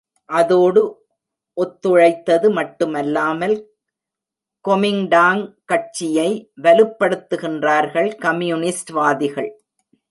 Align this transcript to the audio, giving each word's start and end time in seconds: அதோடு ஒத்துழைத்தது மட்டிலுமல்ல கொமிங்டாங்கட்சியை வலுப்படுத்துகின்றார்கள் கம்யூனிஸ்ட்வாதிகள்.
அதோடு 0.29 0.81
ஒத்துழைத்தது 1.57 2.47
மட்டிலுமல்ல 2.57 3.61
கொமிங்டாங்கட்சியை 4.65 6.29
வலுப்படுத்துகின்றார்கள் 6.61 8.09
கம்யூனிஸ்ட்வாதிகள். 8.17 9.49